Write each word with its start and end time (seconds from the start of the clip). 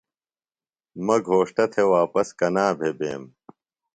مہ 1.05 1.15
گھوݜٹہ 1.25 1.65
تھےۡ 1.71 1.89
واپس 1.93 2.27
کنا 2.39 2.65
بھےۡ 2.77 2.95
بیم 2.99 3.23